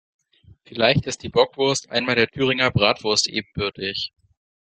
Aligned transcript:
Vielleicht 0.65 1.05
ist 1.05 1.21
die 1.21 1.29
Bockwurst 1.29 1.91
einmal 1.91 2.15
der 2.15 2.27
Thüringer 2.27 2.71
Bratwurst 2.71 3.27
ebenbürtig. 3.27 4.11